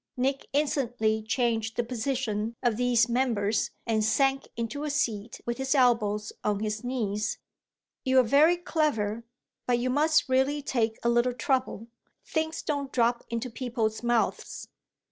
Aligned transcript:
Nick 0.17 0.47
instantly 0.51 1.21
changed 1.21 1.75
the 1.75 1.83
position 1.83 2.55
of 2.63 2.75
these 2.75 3.07
members 3.07 3.69
and 3.85 4.03
sank 4.03 4.47
into 4.57 4.83
a 4.83 4.89
seat 4.89 5.39
with 5.45 5.59
his 5.59 5.75
elbows 5.75 6.33
on 6.43 6.59
his 6.59 6.83
knees. 6.83 7.37
"You're 8.03 8.23
very 8.23 8.57
clever, 8.57 9.23
but 9.67 9.77
you 9.77 9.91
must 9.91 10.27
really 10.27 10.63
take 10.63 10.97
a 11.03 11.07
little 11.09 11.33
trouble. 11.33 11.85
Things 12.25 12.63
don't 12.63 12.91
drop 12.91 13.23
into 13.29 13.51
people's 13.51 14.01
mouths." 14.01 14.67